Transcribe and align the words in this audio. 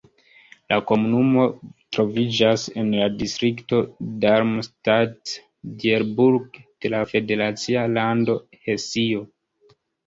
La 0.71 0.77
komunumo 0.91 1.43
troviĝas 1.97 2.63
en 2.83 2.89
la 3.01 3.09
distrikto 3.19 3.83
Darmstadt-Dieburg 4.25 6.59
de 6.65 6.93
la 6.97 7.05
federacia 7.15 7.87
lando 7.99 8.41
Hesio. 8.67 9.25